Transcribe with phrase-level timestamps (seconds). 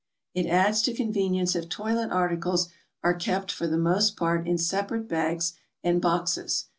[0.33, 2.69] It adds to convenience if toilet articles
[3.03, 6.65] are kept for the most part in separate bags and boxes.